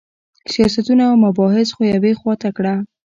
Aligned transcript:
سیاستونه 0.53 1.03
او 1.09 1.15
مباحث 1.27 1.69
خو 1.75 1.81
یوې 1.93 2.13
خوا 2.19 2.33
ته 2.41 2.49
کړه. 2.57 2.73